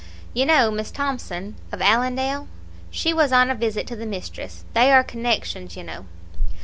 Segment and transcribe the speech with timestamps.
[0.33, 2.47] You know Miss Thomson of Allendale.
[2.89, 6.05] She was on a visit to the mistress; they are connections, you know.